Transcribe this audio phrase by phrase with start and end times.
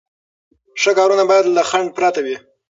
[0.81, 2.37] ښه کارونه باید له خنډ پرته وي.